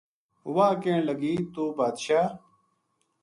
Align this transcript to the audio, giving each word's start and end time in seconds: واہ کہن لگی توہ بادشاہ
واہ 0.55 0.75
کہن 0.81 0.99
لگی 1.07 1.33
توہ 1.53 1.71
بادشاہ 1.77 2.25